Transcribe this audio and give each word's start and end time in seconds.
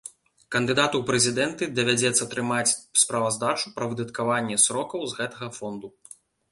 Кандыдату 0.53 0.95
ў 0.99 1.03
прэзідэнты 1.09 1.67
давядзецца 1.81 2.29
трымаць 2.33 2.75
справаздачу 3.05 3.75
пра 3.77 3.85
выдаткаванне 3.93 4.61
сродкаў 4.69 5.01
з 5.15 5.21
гэтага 5.21 5.57
фонду. 5.63 5.97